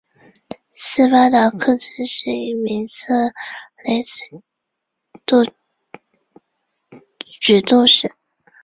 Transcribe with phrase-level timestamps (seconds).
[0.73, 3.13] 斯巴达克斯是一名色
[3.83, 4.41] 雷斯
[7.27, 8.15] 角斗士。